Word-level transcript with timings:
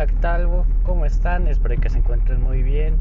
Hola, 0.00 0.06
¿qué 0.06 0.20
tal? 0.22 0.48
¿Cómo 0.84 1.04
están? 1.04 1.46
Espero 1.46 1.78
que 1.78 1.90
se 1.90 1.98
encuentren 1.98 2.40
muy 2.40 2.62
bien. 2.62 2.94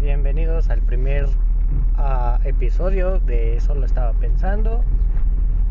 Bienvenidos 0.00 0.70
al 0.70 0.80
primer 0.80 1.24
uh, 1.24 2.38
episodio 2.44 3.18
de 3.18 3.58
Solo 3.58 3.84
estaba 3.84 4.12
pensando. 4.12 4.84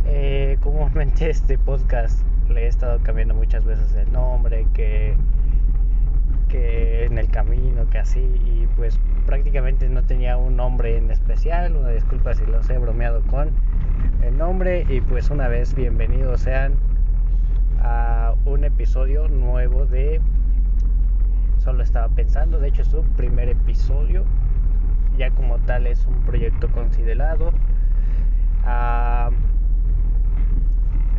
Eh, 0.05 0.57
comúnmente 0.59 1.29
este 1.29 1.57
podcast 1.57 2.21
le 2.49 2.65
he 2.65 2.67
estado 2.67 2.99
cambiando 3.03 3.33
muchas 3.33 3.63
veces 3.63 3.95
el 3.95 4.11
nombre, 4.11 4.67
que, 4.73 5.15
que 6.49 7.05
en 7.05 7.19
el 7.19 7.29
camino, 7.29 7.89
que 7.89 7.99
así, 7.99 8.19
y 8.19 8.67
pues 8.75 8.99
prácticamente 9.25 9.87
no 9.87 10.03
tenía 10.03 10.35
un 10.35 10.57
nombre 10.57 10.97
en 10.97 11.09
especial. 11.09 11.73
Una 11.73 11.91
disculpa 11.91 12.33
si 12.35 12.45
los 12.47 12.69
he 12.69 12.77
bromeado 12.77 13.21
con 13.27 13.51
el 14.21 14.37
nombre 14.37 14.85
y 14.89 14.99
pues 14.99 15.29
una 15.29 15.47
vez 15.47 15.73
bienvenidos 15.73 16.41
sean 16.41 16.73
a 17.81 18.35
un 18.45 18.65
episodio 18.65 19.29
nuevo 19.29 19.85
de 19.85 20.19
Solo 21.63 21.81
estaba 21.81 22.09
pensando, 22.09 22.59
de 22.59 22.67
hecho 22.67 22.81
es 22.81 22.89
su 22.89 23.03
primer 23.15 23.47
episodio, 23.47 24.25
ya 25.17 25.31
como 25.31 25.59
tal 25.59 25.87
es 25.87 26.05
un 26.05 26.15
proyecto 26.25 26.69
considerado. 26.69 27.53
Ah, 28.65 29.29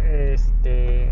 este 0.06 1.10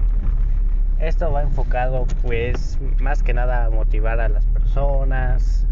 esto 1.01 1.33
va 1.33 1.43
enfocado 1.43 2.07
pues 2.21 2.79
más 3.01 3.23
que 3.23 3.33
nada 3.33 3.65
a 3.65 3.71
motivar 3.71 4.21
a 4.21 4.29
las 4.29 4.45
personas, 4.47 5.67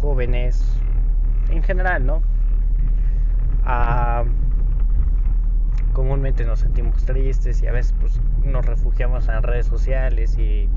jóvenes, 0.00 0.80
en 1.48 1.62
general, 1.62 2.04
¿no? 2.04 2.22
A 3.64 4.24
comúnmente 5.92 6.44
nos 6.44 6.58
sentimos 6.58 7.04
tristes 7.04 7.62
y 7.62 7.68
a 7.68 7.72
veces 7.72 7.94
pues, 8.00 8.20
nos 8.44 8.66
refugiamos 8.66 9.28
en 9.28 9.42
redes 9.42 9.66
sociales 9.66 10.36
y 10.38 10.68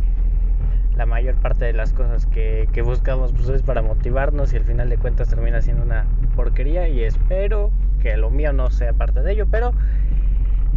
la 0.99 1.05
mayor 1.05 1.35
parte 1.35 1.63
de 1.63 1.71
las 1.71 1.94
cosas 1.94 2.26
que, 2.26 2.67
buscamos 2.84 3.31
pues, 3.31 3.48
es 3.48 3.62
para 3.62 3.81
motivarnos 3.81 4.52
y 4.52 4.58
al 4.58 4.66
final 4.66 4.89
de 4.89 4.97
cuentas 4.97 5.30
termina 5.30 5.61
siendo 5.61 5.81
una 5.81 6.05
porquería 6.36 6.89
y 6.89 7.05
espero 7.05 7.72
que 8.02 8.17
lo 8.17 8.30
mío 8.30 8.52
no 8.52 8.69
sea 8.69 8.92
parte 8.92 9.22
de 9.22 9.31
ello, 9.31 9.47
pero 9.50 9.72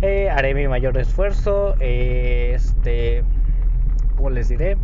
eh, 0.00 0.31
haré 0.31 0.55
mi 0.55 0.69
mayor 0.69 0.97
esfuerzo. 0.97 1.75
Eh, 1.81 2.53
este, 2.55 3.25
¿cómo 4.15 4.31
les 4.31 4.48
diré? 4.48 4.77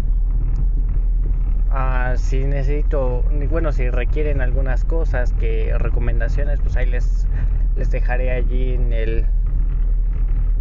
Ah, 1.71 2.15
si 2.17 2.45
necesito, 2.45 3.23
bueno, 3.49 3.71
si 3.71 3.91
requieren 3.91 4.41
algunas 4.41 4.85
cosas, 4.85 5.33
que 5.35 5.73
recomendaciones, 5.79 6.59
pues 6.61 6.77
ahí 6.77 6.87
les, 6.87 7.29
les 7.77 7.93
dejaré 7.93 8.33
allí 8.33 8.75
en 8.75 8.93
el 8.93 9.25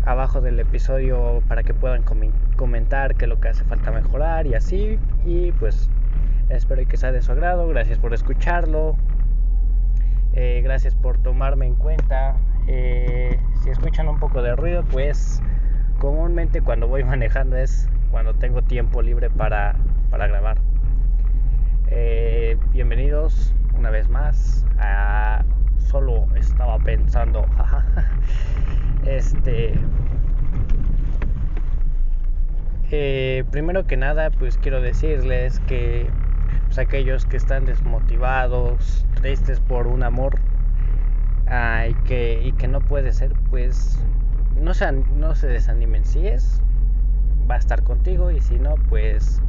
abajo 0.08 0.39
del 0.39 0.58
episodio 0.58 1.44
para 1.50 1.63
que 1.63 1.73
puedan 1.73 2.02
comentar 2.55 3.16
qué 3.16 3.25
es 3.25 3.30
lo 3.30 3.41
que 3.41 3.50
hace 3.50 3.66
falta 3.66 3.91
mejorar 3.91 4.47
y 4.47 4.55
así. 4.55 4.97
Y 5.25 5.52
pues 5.52 5.89
espero 6.49 6.88
que 6.88 6.95
sea 6.95 7.11
de 7.11 7.22
su 7.22 7.33
agrado. 7.33 7.67
Gracias 7.67 7.99
por 7.99 8.14
escucharlo. 8.14 8.95
Eh, 10.33 10.61
gracias 10.64 10.95
por 10.95 11.17
tomarme 11.17 11.67
en 11.67 11.75
cuenta. 11.75 12.38
Eh, 12.67 13.38
si 13.61 13.69
escuchan 13.69 14.08
un 14.08 14.17
poco 14.17 14.41
de 14.41 14.55
ruido, 14.55 14.83
pues 14.86 15.41
comúnmente 15.99 16.61
cuando 16.61 16.88
voy 16.88 17.03
manejando 17.03 17.58
es 17.58 17.89
cuando 18.09 18.33
tengo 18.33 18.61
tiempo 18.61 19.02
libre 19.02 19.30
para, 19.30 19.75
para 20.09 20.27
grabar. 20.27 20.58
Eh, 21.89 22.58
bienvenidos 22.71 23.53
una 23.77 23.89
vez 23.89 24.08
más 24.09 24.66
a 24.80 25.44
Solo 25.80 26.27
estaba 26.36 26.80
pensando. 26.80 27.45
Este. 29.18 29.73
Eh, 32.92 33.44
primero 33.50 33.88
que 33.88 33.98
nada, 33.98 34.30
pues 34.30 34.60
quiero 34.60 34.80
decirles 34.80 35.60
que 35.62 36.08
pues, 36.68 36.78
aquellos 36.78 37.26
que 37.26 37.36
están 37.36 37.66
desmotivados, 37.66 39.08
tristes 39.16 39.60
por 39.60 39.88
un 39.88 40.04
amor 40.04 40.36
y, 41.89 41.94
que, 42.06 42.44
y 42.44 42.52
que 42.54 42.67
no 42.67 42.80
puede 42.80 43.11
ser, 43.11 43.33
pues 43.50 44.00
no 44.61 44.76
se, 44.76 44.92
no 44.92 45.33
se 45.33 45.48
desanimen. 45.48 46.06
Si 46.06 46.27
es, 46.27 46.61
va 47.50 47.56
a 47.56 47.58
estar 47.58 47.83
contigo 47.83 48.30
y 48.30 48.39
si 48.39 48.60
no, 48.60 48.76
pues 48.88 49.42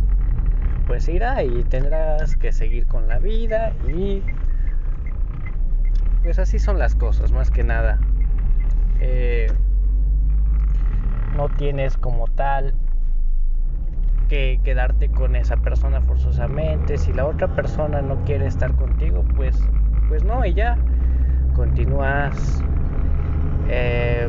pues 0.86 1.06
irá 1.10 1.42
y 1.42 1.62
tendrás 1.64 2.36
que 2.36 2.52
seguir 2.52 2.86
con 2.86 3.06
la 3.06 3.18
vida 3.18 3.74
y 3.86 4.22
pues 6.22 6.38
así 6.38 6.58
son 6.58 6.78
las 6.78 6.94
cosas, 6.94 7.32
más 7.32 7.50
que 7.50 7.64
nada. 7.64 7.98
Eh, 9.00 9.46
no 11.34 11.48
tienes 11.50 11.96
como 11.96 12.26
tal 12.28 12.74
que 14.28 14.60
quedarte 14.62 15.08
con 15.08 15.36
esa 15.36 15.56
persona 15.56 16.00
forzosamente. 16.00 16.98
Si 16.98 17.12
la 17.12 17.26
otra 17.26 17.48
persona 17.48 18.02
no 18.02 18.24
quiere 18.24 18.46
estar 18.46 18.74
contigo, 18.74 19.24
pues, 19.36 19.56
pues 20.08 20.22
no, 20.24 20.44
y 20.44 20.54
ya 20.54 20.76
continúas. 21.54 22.62
Eh, 23.68 24.28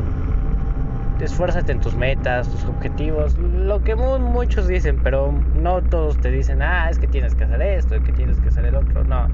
esfuérzate 1.20 1.72
en 1.72 1.80
tus 1.80 1.96
metas, 1.96 2.48
tus 2.48 2.64
objetivos, 2.64 3.36
lo 3.38 3.82
que 3.84 3.94
muchos 3.94 4.66
dicen, 4.68 4.98
pero 5.02 5.32
no 5.54 5.82
todos 5.82 6.18
te 6.20 6.30
dicen, 6.30 6.62
ah, 6.62 6.88
es 6.90 6.98
que 6.98 7.06
tienes 7.06 7.34
que 7.34 7.44
hacer 7.44 7.60
esto, 7.62 7.94
es 7.94 8.02
que 8.02 8.12
tienes 8.12 8.40
que 8.40 8.48
hacer 8.48 8.64
el 8.64 8.74
otro, 8.74 9.04
no. 9.04 9.28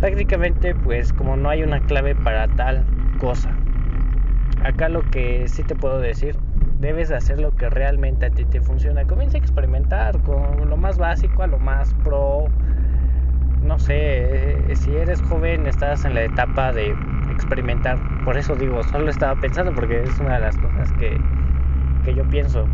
Prácticamente 0.00 0.74
pues 0.74 1.12
como 1.12 1.36
no 1.36 1.48
hay 1.48 1.62
una 1.62 1.80
clave 1.80 2.14
para 2.14 2.48
tal 2.48 2.84
cosa. 3.18 3.56
Acá 4.62 4.88
lo 4.88 5.08
que 5.10 5.48
sí 5.48 5.62
te 5.64 5.74
puedo 5.74 6.00
decir, 6.00 6.36
debes 6.80 7.10
hacer 7.10 7.40
lo 7.40 7.56
que 7.56 7.70
realmente 7.70 8.26
a 8.26 8.30
ti 8.30 8.44
te 8.44 8.60
funciona. 8.60 9.04
Comienza 9.04 9.38
a 9.38 9.40
experimentar 9.40 10.20
con 10.22 10.68
lo 10.68 10.76
más 10.76 10.98
básico 10.98 11.42
a 11.42 11.46
lo 11.46 11.58
más 11.58 11.94
pro. 11.94 12.50
No 13.62 13.78
sé, 13.78 14.70
eh, 14.70 14.76
si 14.76 14.96
eres 14.96 15.22
joven 15.22 15.66
estás 15.66 16.04
en 16.04 16.14
la 16.14 16.24
etapa 16.24 16.72
de 16.72 16.96
experimentar. 17.30 17.98
Por 18.24 18.36
eso 18.36 18.54
digo, 18.54 18.82
solo 18.82 19.10
estaba 19.10 19.34
pensando 19.36 19.72
porque 19.72 20.02
es 20.02 20.20
una 20.20 20.34
de 20.34 20.40
las 20.40 20.56
cosas 20.58 20.92
que, 20.92 21.20
que 22.04 22.14
yo 22.14 22.24
pienso. 22.24 22.68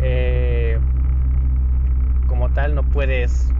Eh, 0.00 0.78
como 2.26 2.48
tal 2.50 2.74
no 2.74 2.82
puedes 2.84 3.52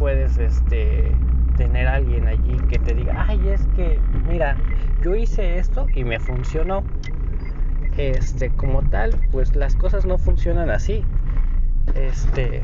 puedes 0.00 0.38
este 0.38 1.14
tener 1.58 1.86
a 1.86 1.96
alguien 1.96 2.26
allí 2.26 2.58
que 2.70 2.78
te 2.78 2.94
diga, 2.94 3.26
ay, 3.28 3.50
es 3.50 3.66
que, 3.76 4.00
mira, 4.26 4.56
yo 5.02 5.14
hice 5.14 5.58
esto 5.58 5.86
y 5.94 6.04
me 6.04 6.18
funcionó. 6.18 6.84
Este, 7.98 8.48
como 8.48 8.82
tal, 8.84 9.14
pues 9.30 9.54
las 9.54 9.76
cosas 9.76 10.06
no 10.06 10.16
funcionan 10.16 10.70
así. 10.70 11.04
Este, 11.94 12.62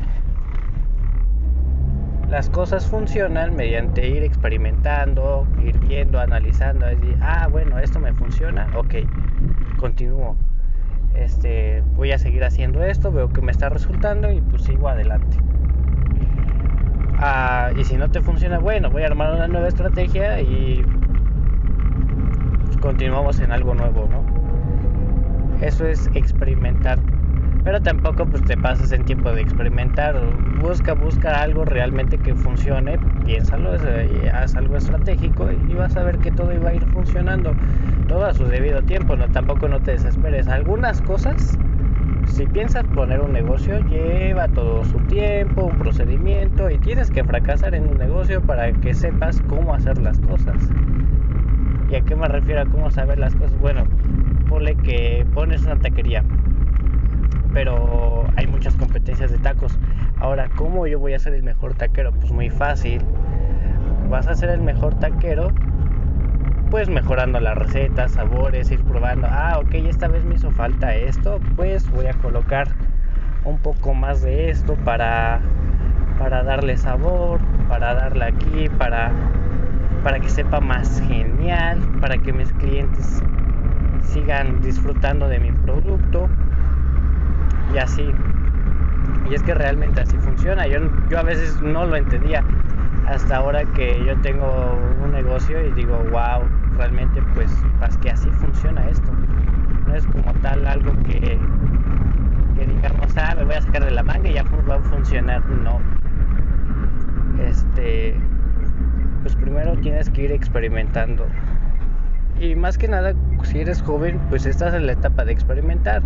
las 2.31 2.49
cosas 2.49 2.87
funcionan 2.87 3.55
mediante 3.55 4.09
ir 4.09 4.23
experimentando, 4.25 5.47
ir 5.63 5.79
viendo, 5.79 6.19
analizando, 6.19 6.87
decir, 6.87 7.19
ah, 7.21 7.49
bueno, 7.49 7.79
esto 7.79 8.01
me 8.01 8.15
funciona, 8.15 8.71
ok, 8.73 8.95
continúo. 9.77 10.37
Este, 11.15 11.83
voy 11.97 12.13
a 12.13 12.19
seguir 12.19 12.45
haciendo 12.45 12.83
esto, 12.83 13.13
veo 13.13 13.29
que 13.29 13.43
me 13.43 13.53
está 13.53 13.69
resultando 13.69 14.33
y 14.33 14.41
pues 14.41 14.63
sigo 14.63 14.89
adelante. 14.89 15.37
Y 17.77 17.85
si 17.85 17.97
no 17.97 18.09
te 18.11 18.23
funciona, 18.23 18.59
bueno, 18.59 18.91
voy 18.91 19.03
a 19.03 19.07
armar 19.07 19.35
una 19.35 19.49
nueva 19.49 19.69
estrategia 19.69 20.41
y 20.41 20.83
continuamos 22.81 23.39
en 23.41 23.53
algo 23.53 23.75
nuevo, 23.75 24.09
¿no? 24.11 25.57
Eso 25.61 25.87
es 25.87 26.11
experimentar. 26.15 26.99
Pero 27.65 27.83
tampoco 27.83 28.25
pues 28.27 28.45
te 28.45 28.57
pasas 28.57 28.93
en 28.93 29.05
tiempo 29.05 29.31
de 29.33 29.43
experimentar. 29.43 30.17
Busca, 30.59 30.95
busca 30.95 31.43
algo 31.43 31.67
realmente 31.67 32.17
que 32.19 32.35
funcione, 32.35 32.99
piénsalo, 33.27 33.73
haz 34.33 34.57
algo 34.57 34.77
estratégico 34.77 35.51
y 35.51 35.75
vas 35.75 35.97
a 35.99 36.05
ver 36.05 36.19
que 36.21 36.31
todo 36.31 36.55
iba 36.55 36.71
a 36.71 36.75
ir 36.75 36.87
funcionando. 36.87 37.57
Todo 38.09 38.25
a 38.25 38.33
su 38.33 38.45
debido 38.47 38.83
tiempo, 38.83 39.17
no 39.17 39.29
tampoco 39.29 39.69
no 39.69 39.81
te 39.81 39.91
desesperes. 39.91 40.49
Algunas 40.49 41.03
cosas 41.03 41.59
si 42.37 42.45
piensas 42.45 42.85
poner 42.95 43.23
un 43.23 43.33
negocio, 43.33 43.81
lleva 43.89 44.47
todo 44.49 44.85
su 44.85 44.99
tiempo, 45.01 45.65
un 45.65 45.79
procedimiento 45.79 46.69
y 46.69 46.77
tienes 46.77 47.11
que 47.11 47.25
fracasar 47.25 47.75
en 47.75 47.89
un 47.89 47.97
negocio 47.97 48.43
para 48.43 48.71
que 48.73 48.93
sepas 48.93 49.41
cómo 49.49 49.73
hacer 49.73 49.97
las 50.03 50.19
cosas. 50.19 50.71
¿Y 51.91 51.95
a 51.95 52.03
qué 52.03 52.15
me 52.15 52.29
refiero 52.29 52.61
a 52.61 52.67
cómo 52.67 52.91
saber 52.91 53.19
las 53.19 53.35
cosas? 53.37 53.59
Bueno, 53.59 53.87
ponle 54.51 54.75
que 54.75 55.25
pones 55.33 55.63
una 55.63 55.77
taquería, 55.77 56.25
pero 57.55 58.27
hay 58.37 58.47
muchas 58.47 58.77
competencias 58.77 59.31
de 59.31 59.39
tacos. 59.39 59.79
Ahora, 60.21 60.51
¿cómo 60.57 60.87
yo 60.87 60.99
voy 60.99 61.15
a 61.15 61.19
ser 61.19 61.33
el 61.33 61.43
mejor 61.43 61.73
taquero? 61.73 62.13
Pues 62.13 62.33
muy 62.33 62.51
fácil. 62.51 63.01
Vas 64.11 64.27
a 64.27 64.35
ser 64.35 64.51
el 64.51 64.61
mejor 64.61 64.95
taquero 64.99 65.53
pues 66.71 66.89
mejorando 66.89 67.41
las 67.41 67.57
recetas, 67.57 68.13
sabores, 68.13 68.71
ir 68.71 68.81
probando, 68.83 69.29
ah, 69.31 69.59
ok, 69.59 69.75
esta 69.75 70.09
vez 70.09 70.25
me 70.25 70.35
hizo 70.35 70.51
falta 70.53 70.95
esto, 70.95 71.41
pues 71.57 71.89
voy 71.91 72.07
a 72.07 72.15
colocar 72.15 72.69
un 73.45 73.59
poco 73.59 73.95
más 73.95 74.23
de 74.23 74.51
esto 74.51 74.75
para, 74.85 75.41
para 76.19 76.43
darle 76.43 76.77
sabor, 76.77 77.41
para 77.69 77.95
darle 77.95 78.25
aquí, 78.25 78.69
para, 78.79 79.11
para 80.03 80.21
que 80.21 80.29
sepa 80.29 80.61
más 80.61 81.01
genial, 81.01 81.79
para 82.01 82.19
que 82.19 82.33
mis 82.33 82.53
clientes 82.55 83.23
sigan 84.03 84.61
disfrutando 84.63 85.29
de 85.29 85.39
mi 85.41 85.53
producto. 85.53 86.29
y 87.75 87.79
así. 87.79 88.15
Y 89.31 89.35
es 89.35 89.43
que 89.43 89.55
realmente 89.55 90.01
así 90.01 90.17
funciona. 90.19 90.67
Yo, 90.67 90.79
yo 91.11 91.19
a 91.19 91.23
veces 91.23 91.61
no 91.61 91.85
lo 91.87 91.97
entendía 91.97 92.43
hasta 93.07 93.37
ahora 93.37 93.65
que 93.65 94.05
yo 94.05 94.17
tengo 94.21 94.79
un 95.03 95.13
negocio 95.13 95.65
y 95.65 95.73
digo, 95.73 95.97
wow, 96.11 96.43
realmente 96.77 97.23
pues, 97.35 97.51
pues 97.79 97.97
que 97.99 98.11
así 98.11 98.29
funciona 98.31 98.89
esto. 98.89 99.13
No 99.87 99.95
es 99.95 100.05
como 100.07 100.33
tal 100.43 100.67
algo 100.67 100.93
que, 101.05 101.39
que 102.57 102.67
digamos, 102.67 103.17
ah, 103.17 103.35
me 103.37 103.45
voy 103.45 103.55
a 103.55 103.63
sacar 103.63 103.85
de 103.85 103.93
la 103.93 104.03
manga 104.03 104.29
y 104.29 104.35
ya 104.35 104.45
va 104.69 104.77
a 104.77 104.81
funcionar. 104.81 105.45
No. 105.47 105.81
Este, 107.41 108.17
pues 109.23 109.37
primero 109.37 109.77
tienes 109.77 110.11
que 110.11 110.23
ir 110.23 110.33
experimentando. 110.33 111.27
Y 112.41 112.55
más 112.57 112.77
que 112.77 112.89
nada, 112.89 113.15
si 113.45 113.61
eres 113.61 113.81
joven, 113.83 114.21
pues 114.29 114.47
estás 114.47 114.75
en 114.75 114.87
la 114.87 114.93
etapa 114.93 115.25
de 115.25 115.33
experimentar. 115.33 116.03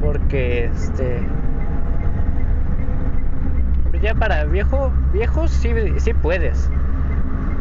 Porque 0.00 0.64
este 0.64 1.20
ya 4.04 4.14
para 4.14 4.44
viejo, 4.44 4.92
viejo 5.14 5.48
sí, 5.48 5.72
sí 5.96 6.12
puedes. 6.12 6.70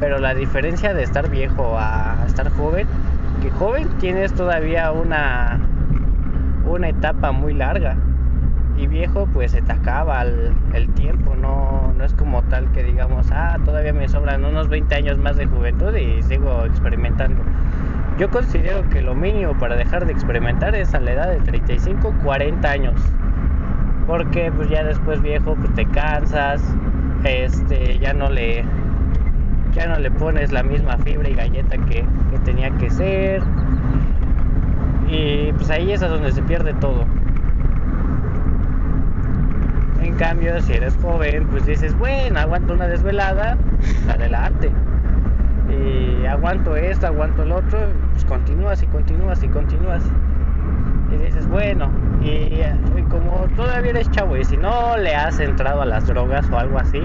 Pero 0.02 0.20
la 0.20 0.36
diferencia 0.36 0.94
de 0.94 1.02
estar 1.02 1.30
viejo 1.30 1.78
a 1.78 2.18
estar 2.28 2.52
joven, 2.52 2.86
que 3.42 3.50
joven 3.52 3.88
tienes 4.00 4.34
todavía 4.34 4.92
una, 4.92 5.58
una 6.66 6.90
etapa 6.90 7.32
muy 7.32 7.54
larga. 7.54 7.96
Y 8.76 8.88
viejo 8.88 9.26
pues 9.32 9.52
se 9.52 9.62
te 9.62 9.72
acaba 9.72 10.22
el, 10.24 10.90
tiempo, 10.96 11.34
no, 11.36 11.94
no 11.98 12.04
es 12.04 12.14
como 12.16 12.42
tal 12.44 12.70
que 12.74 12.84
digamos, 12.84 13.32
ah, 13.32 13.58
todavía 13.64 13.94
me 13.94 14.10
sobran 14.10 14.44
unos 14.44 14.68
20 14.68 14.94
años 14.96 15.18
más 15.18 15.38
de 15.38 15.46
juventud 15.46 15.96
y 15.96 16.22
sigo 16.24 16.66
experimentando. 16.66 17.42
Yo 18.18 18.30
considero 18.30 18.90
que 18.90 19.02
lo 19.02 19.16
mínimo 19.16 19.58
para 19.60 19.78
dejar 19.78 20.06
de 20.06 20.12
experimentar 20.12 20.76
es 20.76 20.94
a 20.94 21.00
la 21.00 21.14
edad 21.14 21.30
de 21.30 21.40
35, 21.40 22.14
40 22.24 22.70
años 22.70 22.96
porque 24.08 24.52
pues 24.56 24.70
ya 24.70 24.84
después 24.84 25.22
viejo 25.22 25.56
pues 25.56 25.74
te 25.76 25.86
cansas 25.86 26.62
este 27.24 27.98
ya 28.00 28.14
no 28.14 28.30
le 28.30 28.64
ya 29.74 29.88
no 29.88 29.98
le 29.98 30.12
pones 30.12 30.52
la 30.52 30.62
misma 30.62 30.98
fibra 31.00 31.30
y 31.30 31.34
galleta 31.34 31.78
que, 31.78 32.06
que 32.32 32.40
tenía 32.46 32.70
que 32.78 32.90
ser. 32.92 33.42
Y 35.10 35.52
pues 35.54 35.70
ahí 35.72 35.92
es 35.92 36.04
a 36.04 36.08
donde 36.08 36.32
se 36.32 36.44
pierde 36.44 36.74
todo. 36.76 37.06
En 40.02 40.16
cambio 40.16 40.62
si 40.62 40.74
eres 40.74 40.96
joven 41.02 41.48
pues 41.48 41.66
dices 41.66 41.98
bueno 41.98 42.40
aguanto 42.40 42.74
una 42.74 42.88
desvelada 42.88 43.58
adelante 44.10 44.72
y 45.70 46.26
aguanto 46.26 46.76
esto 46.76 47.08
aguanto 47.08 47.44
el 47.44 47.52
otro 47.52 47.80
pues 48.12 48.26
continúas 48.26 48.84
y 48.84 48.88
continúas 48.88 49.44
y 49.44 49.48
continúas 49.48 50.04
y 51.14 51.26
dices 51.26 51.48
bueno 51.48 51.90
y, 52.24 52.62
como 53.10 53.48
todavía 53.56 53.92
eres 53.92 54.10
chavo 54.12 54.38
y 54.38 54.44
si 54.44 54.58
no 54.58 54.98
le 54.98 55.14
has 55.14 55.40
entrado 55.40 55.82
a 55.82 55.86
las 55.86 56.08
drogas 56.08 56.50
o 56.50 56.58
algo 56.58 56.80
así, 56.80 57.02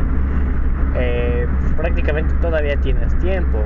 eh, 0.95 1.47
pues 1.61 1.73
prácticamente 1.73 2.35
todavía 2.41 2.77
tienes 2.77 3.19
tiempo, 3.19 3.59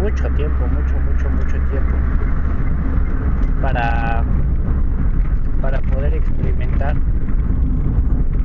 mucho 0.00 0.28
tiempo, 0.30 0.66
mucho, 0.68 0.94
mucho, 1.00 1.30
mucho 1.30 1.56
tiempo 1.70 1.96
para, 3.62 4.22
para 5.60 5.80
poder 5.80 6.14
experimentar. 6.14 6.94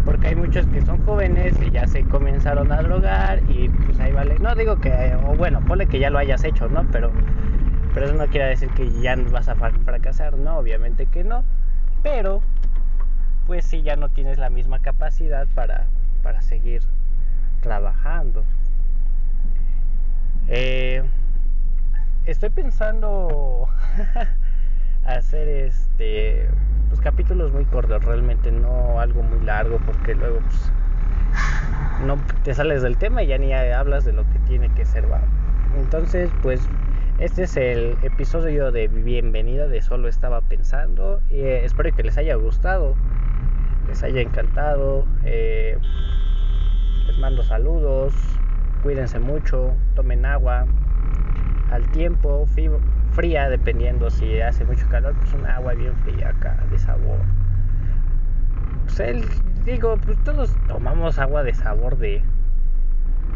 Porque 0.05 0.29
hay 0.29 0.35
muchos 0.35 0.65
que 0.67 0.81
son 0.81 0.97
jóvenes 1.05 1.55
y 1.61 1.69
ya 1.69 1.85
se 1.85 2.03
comenzaron 2.05 2.71
a 2.71 2.81
drogar 2.81 3.39
y 3.49 3.69
pues 3.69 3.99
ahí 3.99 4.11
vale. 4.11 4.39
No 4.39 4.55
digo 4.55 4.79
que, 4.79 4.91
o 5.27 5.35
bueno, 5.35 5.61
ponle 5.67 5.85
que 5.85 5.99
ya 5.99 6.09
lo 6.09 6.17
hayas 6.17 6.43
hecho, 6.43 6.67
¿no? 6.69 6.83
Pero, 6.91 7.11
pero 8.01 8.13
eso 8.13 8.19
no 8.19 8.31
quiere 8.31 8.47
decir 8.47 8.69
que 8.69 8.89
ya 8.99 9.15
vas 9.15 9.47
a 9.47 9.55
fracasar, 9.55 10.33
no, 10.33 10.57
obviamente 10.57 11.05
que 11.05 11.23
no 11.23 11.43
pero 12.01 12.41
pues 13.45 13.63
si 13.63 13.83
ya 13.83 13.95
no 13.95 14.09
tienes 14.09 14.39
la 14.39 14.49
misma 14.49 14.79
capacidad 14.79 15.45
para, 15.53 15.85
para 16.23 16.41
seguir 16.41 16.81
trabajando. 17.61 18.43
Eh, 20.47 21.03
estoy 22.25 22.49
pensando 22.49 23.69
hacer 25.05 25.47
este 25.47 26.49
pues, 26.89 27.01
capítulos 27.01 27.53
muy 27.53 27.65
cortos, 27.65 28.03
realmente 28.03 28.51
no 28.51 28.99
algo 28.99 29.21
muy 29.21 29.45
largo, 29.45 29.77
porque 29.77 30.15
luego 30.15 30.39
pues, 30.39 30.71
no 32.07 32.17
te 32.43 32.55
sales 32.55 32.81
del 32.81 32.97
tema 32.97 33.21
y 33.21 33.27
ya 33.27 33.37
ni 33.37 33.53
hablas 33.53 34.05
de 34.05 34.13
lo 34.13 34.23
que 34.23 34.39
tiene 34.47 34.69
que 34.69 34.85
ser. 34.85 35.05
Entonces, 35.77 36.31
pues 36.41 36.67
este 37.21 37.43
es 37.43 37.55
el 37.55 37.99
episodio 38.01 38.71
de 38.71 38.87
bienvenida 38.87 39.67
de 39.67 39.79
Solo 39.83 40.07
estaba 40.07 40.41
pensando 40.41 41.21
eh, 41.29 41.61
espero 41.63 41.95
que 41.95 42.01
les 42.01 42.17
haya 42.17 42.33
gustado, 42.33 42.95
les 43.87 44.01
haya 44.01 44.21
encantado. 44.21 45.05
Eh, 45.23 45.77
les 47.05 47.19
mando 47.19 47.43
saludos, 47.43 48.15
cuídense 48.81 49.19
mucho, 49.19 49.71
tomen 49.95 50.25
agua 50.25 50.65
al 51.69 51.87
tiempo, 51.89 52.47
fría 53.11 53.49
dependiendo 53.49 54.09
si 54.09 54.41
hace 54.41 54.65
mucho 54.65 54.89
calor, 54.89 55.13
pues 55.13 55.31
un 55.35 55.45
agua 55.45 55.75
bien 55.75 55.95
fría 55.97 56.29
acá 56.29 56.57
de 56.71 56.79
sabor. 56.79 57.19
Pues 58.97 59.23
digo, 59.63 59.95
pues 60.03 60.17
todos 60.23 60.55
tomamos 60.67 61.19
agua 61.19 61.43
de 61.43 61.53
sabor 61.53 61.99
de 61.99 62.23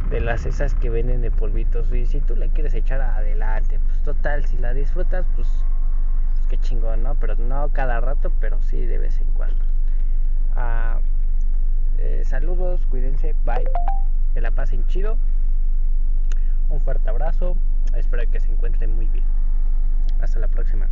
de 0.10 0.20
las 0.20 0.46
esas 0.46 0.74
que 0.76 0.90
venden 0.90 1.22
de 1.22 1.32
polvitos. 1.32 1.92
Y 1.92 2.06
si 2.06 2.22
tú 2.22 2.36
le 2.36 2.50
quieres 2.50 2.74
echar 2.74 3.02
adelante 3.02 3.80
pues 3.86 4.00
total 4.04 4.46
si 4.46 4.58
la 4.58 4.74
disfrutas 4.74 5.26
pues, 5.36 5.48
pues 6.36 6.48
qué 6.50 6.58
chingón 6.58 7.04
no 7.04 7.16
pero 7.16 7.36
no 7.36 7.70
cada 7.70 8.00
rato 8.02 8.32
pero 8.40 8.62
sí 8.62 8.86
de 8.86 8.98
vez 8.98 9.20
en 9.20 9.28
cuando. 9.32 9.64
Ah, 10.56 11.00
eh, 11.98 12.24
saludos 12.26 12.86
cuídense 12.90 13.36
bye. 13.46 13.66
Que 14.34 14.42
la 14.42 14.52
pasen 14.52 14.86
chido. 14.88 15.18
Un 16.70 16.82
fuerte 16.82 17.10
abrazo. 17.10 17.56
Espero 17.96 18.30
que 18.30 18.40
se 18.40 18.52
encuentren 18.52 18.96
muy 18.96 19.06
bien. 19.08 19.24
Hasta 20.20 20.40
la 20.40 20.48
próxima 20.48 20.88